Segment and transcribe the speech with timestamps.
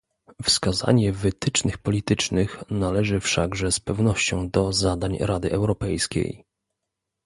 [0.43, 6.45] Wskazanie wytycznych politycznych należy wszakże z pewnością do zadań Rady Europejskiej